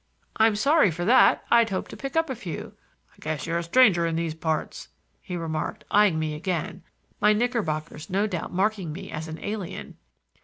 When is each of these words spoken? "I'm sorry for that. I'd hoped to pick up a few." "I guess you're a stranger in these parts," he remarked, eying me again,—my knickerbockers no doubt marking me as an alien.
"I'm 0.37 0.55
sorry 0.55 0.89
for 0.89 1.05
that. 1.05 1.43
I'd 1.51 1.69
hoped 1.69 1.91
to 1.91 1.95
pick 1.95 2.15
up 2.15 2.27
a 2.27 2.35
few." 2.35 2.73
"I 3.13 3.17
guess 3.19 3.45
you're 3.45 3.59
a 3.59 3.63
stranger 3.63 4.07
in 4.07 4.15
these 4.15 4.33
parts," 4.33 4.87
he 5.21 5.37
remarked, 5.37 5.83
eying 5.93 6.17
me 6.17 6.33
again,—my 6.33 7.33
knickerbockers 7.33 8.09
no 8.09 8.25
doubt 8.25 8.51
marking 8.51 8.91
me 8.93 9.11
as 9.11 9.27
an 9.27 9.37
alien. 9.43 9.97